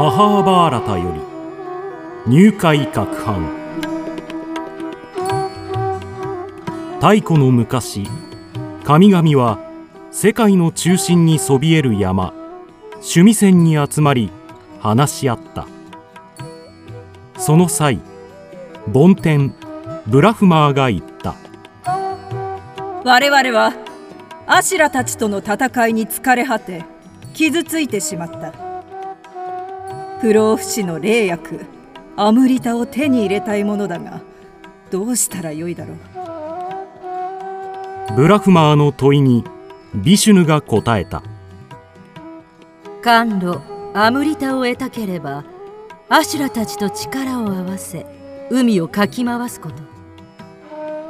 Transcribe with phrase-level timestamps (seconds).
[0.00, 3.50] マハーバーラタより入会各藩
[6.94, 8.08] 太古の昔
[8.82, 9.58] 神々は
[10.10, 12.32] 世界の中心にそびえる山
[12.94, 14.30] 趣味線に集まり
[14.80, 15.66] 話し合った。
[17.36, 18.00] その際
[18.90, 19.54] 梵天
[20.06, 21.34] ブラフマーが言った。
[23.04, 23.74] 我々は
[24.46, 26.86] アシラたちとの戦いに疲れ果て
[27.34, 28.59] 傷ついてしまった。
[30.20, 31.64] 不老不死の霊薬
[32.16, 34.20] アムリタを手に入れたいものだが
[34.90, 35.96] どうしたらよいだろう？
[38.16, 39.44] ブラフマーの問いに
[39.94, 41.22] ビシュヌが答えた。
[43.02, 43.60] 甘露
[43.94, 45.44] アムリタを得たければ
[46.10, 48.04] アシュラたちと力を合わせ
[48.50, 49.76] 海をかき回すこと。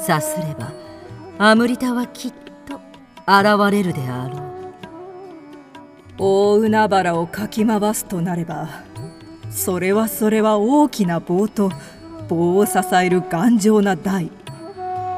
[0.00, 0.72] さすれば
[1.38, 2.32] アムリタはきっ
[2.66, 2.80] と
[3.26, 4.42] 現れるであろう。
[6.16, 8.68] 大海原をかき回すとなれば
[9.54, 11.70] それはそれは大きな棒と
[12.28, 14.30] 棒を支える頑丈な台。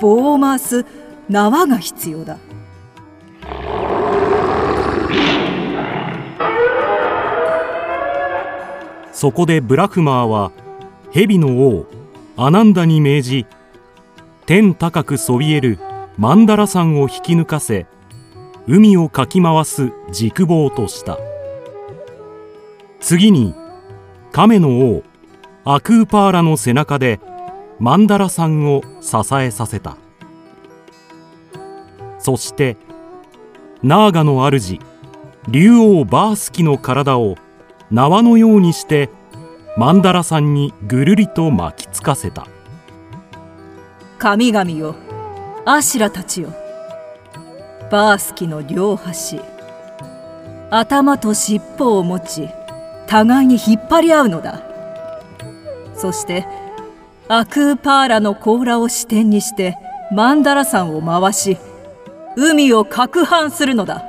[0.00, 0.86] 棒を回す
[1.28, 2.38] 縄が必要だ。
[9.12, 10.52] そこでブラフマーは
[11.10, 11.86] 蛇の王
[12.36, 13.46] アナンダに命じ
[14.46, 15.78] 天高くそびえる
[16.16, 17.86] マンダラ山を引き抜かせ
[18.68, 21.18] 海をかき回す軸棒とした。
[23.00, 23.54] 次に
[24.32, 25.02] 亀の王
[25.64, 27.20] アクーパーラの背中で
[27.80, 29.96] マンダラ山を支えさせた。
[32.18, 32.76] そして
[33.82, 34.78] ナーガの主
[35.48, 37.36] 竜王バースキの体を
[37.90, 39.10] 縄のようにして
[39.76, 42.46] マンダラ山にぐるりと巻きつかせた。
[44.18, 44.94] 神々よ
[45.64, 46.52] アシュラたちよ。
[47.90, 49.40] バースキの両端
[50.70, 52.48] 頭と尻尾を持ち
[53.10, 54.62] 互いに引っ張り合うのだ。
[55.96, 56.46] そして
[57.26, 59.76] アクーパーラの甲羅を支点にして
[60.12, 61.58] マンダラ山を回し
[62.36, 64.04] 海を攪拌するのだ。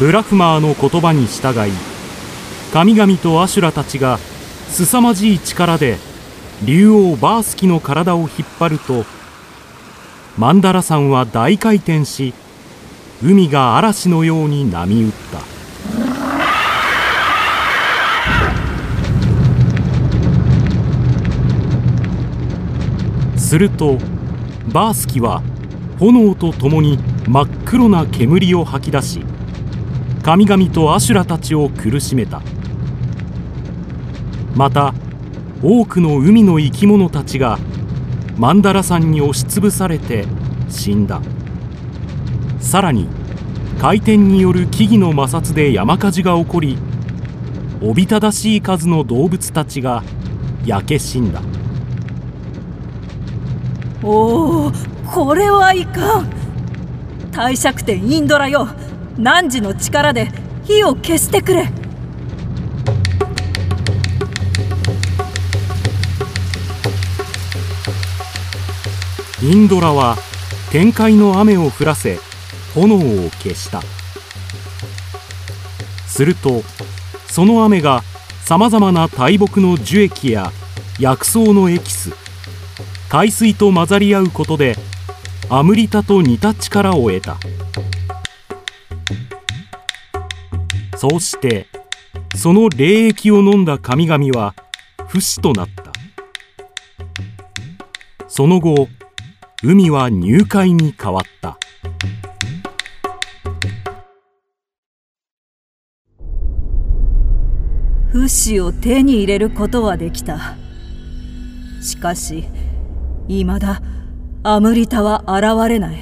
[0.00, 1.72] ブラフマーの言葉に従い
[2.72, 4.18] 神々とアシュラたちが
[4.70, 5.98] 凄まじい力で
[6.64, 9.04] 竜王バースキの体を引っ張ると
[10.36, 12.34] マンダラ山は大回転し
[13.22, 15.54] 海が嵐のように波打った。
[23.38, 23.98] すると
[24.72, 25.40] バースキは
[26.00, 29.22] 炎とともに真っ黒な煙を吐き出し
[30.24, 32.42] 神々とアシュラたちを苦しめた。
[34.56, 34.94] また
[35.62, 37.60] 多くの海の生き物たちが
[38.36, 40.26] マンダラ山に押しつぶされて
[40.68, 41.20] 死んだ。
[42.58, 43.06] さらに
[43.78, 46.78] 回転による木々の摩擦で山火事が起こり
[47.82, 50.02] おびただしい数の動物たちが
[50.64, 51.42] 焼け死んだ。
[54.02, 54.72] おお
[55.06, 56.30] これはいかん。
[57.30, 58.68] 帝釈天インドラよ
[59.18, 60.30] 汝の力で
[60.64, 61.68] 火を消してくれ。
[69.42, 70.16] インドラは
[70.70, 72.18] 天界の雨を降らせ
[72.74, 73.82] 炎を消した。
[76.06, 76.62] すると
[77.26, 78.02] その雨が
[78.44, 80.52] さまざまな大木の樹液や
[81.00, 82.12] 薬草のエキス
[83.08, 84.76] 海水と混ざり合うことで
[85.50, 87.36] アムリタと似た力を得た。
[90.96, 91.66] そうして
[92.36, 94.54] その霊液を飲んだ神々は
[95.08, 95.92] 不死となった。
[98.28, 98.88] その後
[99.66, 101.58] 海は入海に変わった。
[108.12, 110.56] 不死を手に入れることはできた。
[111.80, 112.44] しかし
[113.26, 113.80] いまだ
[114.42, 115.98] アムリタは現れない。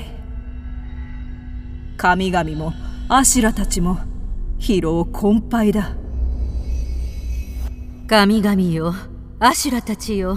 [1.97, 2.73] 神々も
[3.09, 4.01] アシュラたちも
[4.59, 5.95] 疲労困憊だ。
[8.09, 8.93] 神々よ
[9.39, 10.37] アシュラたちよ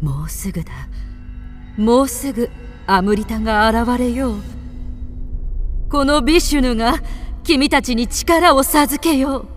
[0.00, 0.70] もうすぐだ
[1.82, 2.48] もうすぐ
[2.86, 4.36] アムリタが現れよう。
[5.90, 6.94] このビシュヌが
[7.42, 9.48] 君たちに力を授けよう。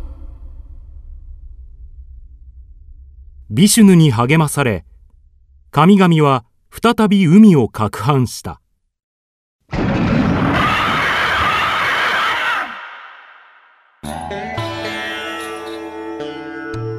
[3.51, 4.85] ビシュヌに励まされ
[5.69, 8.59] 神々は再び海を攪拌した。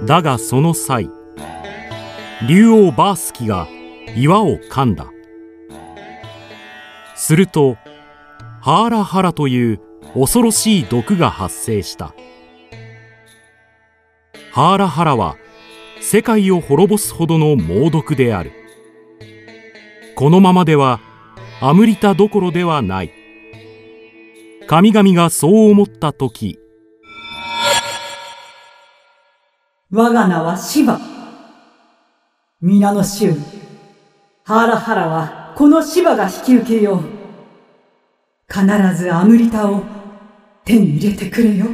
[0.07, 1.11] だがその際
[2.49, 3.67] 竜王バースキが
[4.15, 5.11] 岩を噛んだ。
[7.27, 7.77] すると
[8.61, 9.81] ハーラハラという
[10.15, 12.15] 恐ろしい毒が発生した
[14.53, 15.37] ハーラハラは
[16.01, 18.53] 世界を滅ぼすほどの猛毒である
[20.15, 21.01] このままでは
[21.61, 23.11] アムリタどころではない
[24.69, 26.61] 神々がそう思った時
[29.91, 31.01] 我が名はシバ。
[32.61, 33.33] 皆の衆、
[34.45, 37.16] ハーラハラはこのシバが引き受けよう。
[38.49, 38.65] 必
[38.95, 39.83] ずアムリタを
[40.65, 41.67] 手に入れてくれよ。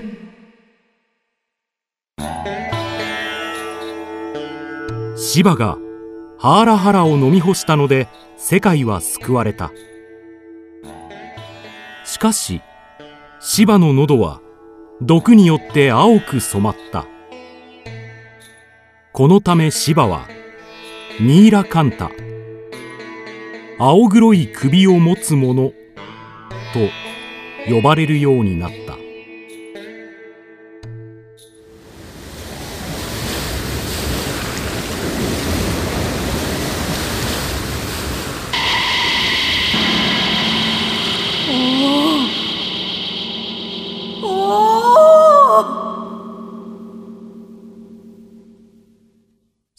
[5.17, 5.77] シバが
[6.39, 9.71] ハーラハラを飲み干したので世界は救われた。
[12.05, 12.63] しかし
[13.39, 14.41] シバの喉は
[15.01, 17.07] 毒によって青く染まった。
[19.13, 20.27] このためシバは
[21.21, 22.11] ニーラカンタ。
[23.79, 25.73] 青黒い首を持つ者
[26.73, 26.91] と
[27.73, 28.97] 呼ばれるようになった。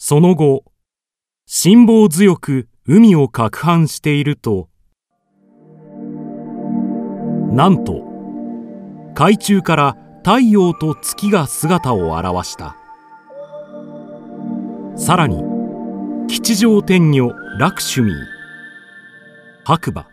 [0.06, 0.64] その後
[1.46, 4.68] 辛抱強く海を攪拌していると
[7.54, 8.02] なんと
[9.14, 12.76] 海中から太陽と月が姿を現した。
[14.96, 15.44] さらに
[16.26, 18.14] 吉祥天女ラクシュミー。
[19.64, 20.08] 白馬。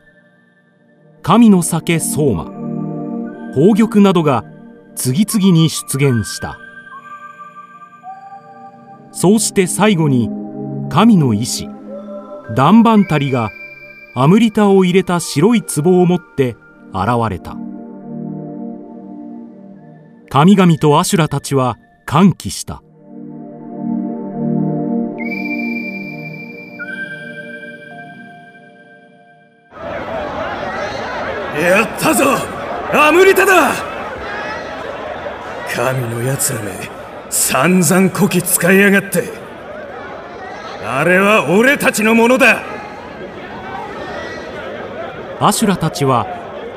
[1.23, 2.45] 神の酒相馬。
[3.55, 4.45] 宝玉などが
[4.95, 6.59] 次々に出現した。
[9.11, 10.29] そうして最後に
[10.91, 11.67] 神の意志
[12.55, 13.49] ダンバンタリが
[14.13, 16.55] アムリタを入れた白い壺を持って
[16.93, 17.55] 現れた。
[20.29, 22.81] 神々とアシュラたちは歓喜した。
[31.61, 32.23] やったぞ！
[32.93, 33.71] アムリタだ！
[35.73, 36.71] 神のやつらめ
[37.29, 39.23] 散々こき使いやがって。
[40.83, 42.63] あれは俺たちのものだ！
[45.39, 46.25] アシュラたちは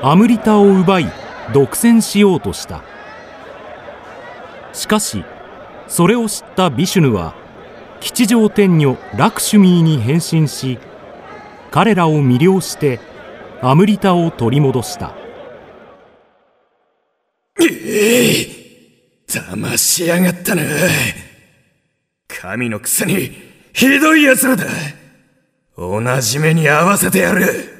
[0.02, 1.06] アムリタを奪い
[1.52, 2.82] 独占しようとした。
[4.72, 5.24] しかし
[5.86, 7.34] それを知ったビシュヌは
[8.00, 10.78] 吉祥天女ラクシュミーに変身し
[11.70, 13.00] 彼らを魅了して
[13.62, 15.14] アムリタを取り戻した。
[17.60, 18.46] ええ
[19.26, 20.62] 騙しやがったな。
[22.28, 23.32] 神のくせに
[23.72, 24.66] ひどい奴らだ。
[25.76, 27.73] 同じ目に合わせてやる。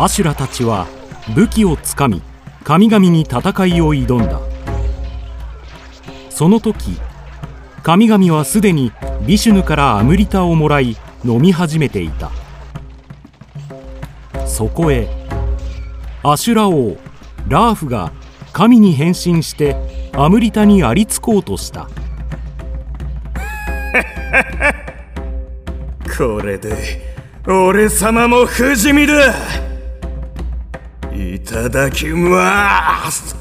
[0.00, 0.86] アシュラたちは
[1.34, 2.22] 武器をつかみ
[2.62, 4.40] 神々に戦いを挑んだ。
[6.30, 7.00] その時
[7.82, 8.92] 神々はすでに
[9.26, 12.30] ビシュヌからアムリタをもらい飲み始めていた。
[14.46, 15.08] そこへ
[16.22, 16.96] アシュラ王
[17.48, 18.12] ラーフが
[18.52, 19.74] 神に変身して
[20.12, 21.88] アムリタにありつこうとした。
[26.16, 26.72] これで
[27.48, 29.67] 俺様も不死身だ。
[31.18, 33.34] いただきます。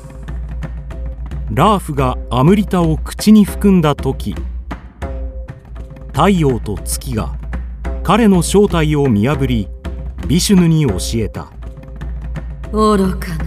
[1.51, 4.36] ラーフがアムリタを口に含んだ時
[6.07, 7.38] 太陽と月が
[8.03, 9.69] 彼の正体を見破り
[10.27, 11.51] ビシュヌに教えた。
[12.72, 13.46] 愚かな。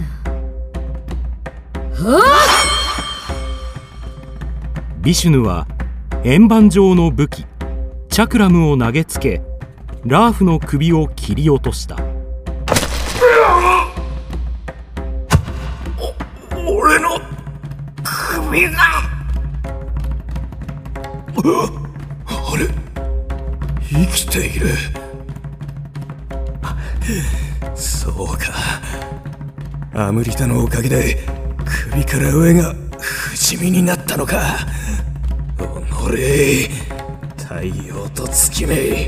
[5.01, 5.67] ビシュヌは
[6.23, 7.45] 円盤状の武器
[8.09, 9.41] チャクラムを投げつけ
[10.05, 12.10] ラーフの首を切り落とした
[16.91, 17.21] 俺の
[18.03, 18.81] 首が。
[22.25, 22.67] あれ？
[23.89, 24.67] 生きている。
[27.75, 28.51] そうか。
[29.93, 31.23] アムリタのおかげで
[31.89, 34.57] 首から上が不死身になったのか。
[35.59, 36.67] おのれ
[37.37, 39.07] 太陽と月め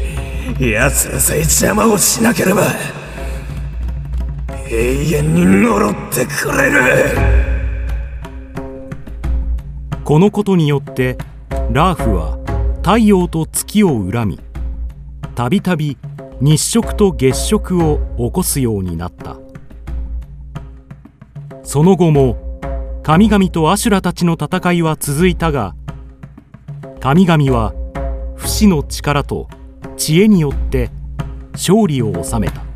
[0.58, 2.64] 奴らさえ邪魔をしなければ。
[4.70, 7.53] 永遠に呪ってくれる。
[10.04, 11.18] このことによって
[11.72, 12.38] ラーフは
[12.84, 14.40] 太陽と月を恨み
[15.34, 15.98] たびたび
[16.42, 19.38] 日食と月食を起こすようになった。
[21.64, 22.60] その後も
[23.02, 25.74] 神々とアシュラたちの戦いは続いたが
[27.00, 27.74] 神々は
[28.36, 29.48] 不死の力と
[29.96, 30.92] 知恵によって
[31.54, 32.73] 勝利を収めた。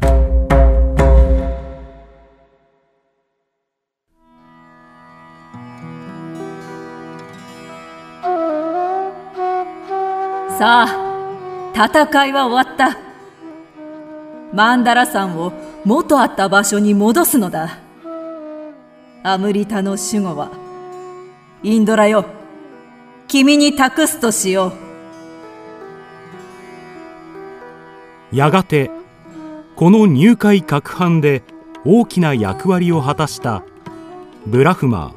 [10.58, 12.98] さあ戦いは終わった。
[14.52, 15.54] マンダラ山を
[15.86, 17.78] 元あった場所に戻すのだ。
[19.22, 20.50] アムリタの守護は
[21.62, 22.26] インドラよ
[23.28, 24.74] 君に託すとしよ
[28.32, 28.36] う。
[28.36, 28.90] やがて
[29.76, 31.44] この入会攪拌で
[31.86, 33.64] 大きな役割を果たした
[34.48, 35.14] ブラフマ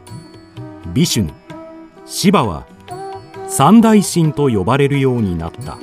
[0.84, 1.32] ービシュヌ
[2.04, 2.66] シバは
[3.52, 5.76] 三大神と呼ばれるようになった。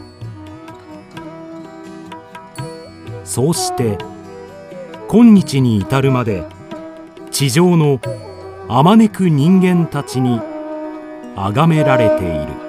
[3.26, 3.98] そうして
[5.10, 6.46] 今日に至るまで
[7.30, 8.00] 地上の
[8.70, 10.40] あまねく人間たちに
[11.36, 12.67] 崇められている。